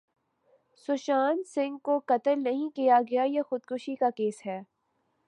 سشانت 0.87 1.47
سنگھ 1.47 1.77
کو 1.83 1.99
قتل 2.05 2.43
نہیں 2.43 2.69
کیا 2.69 2.99
گیا 3.11 3.23
یہ 3.23 3.41
خودکشی 3.41 3.95
کا 3.95 4.09
کیس 4.09 4.45
ہے 4.45 4.59